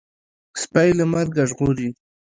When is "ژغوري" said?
1.49-1.89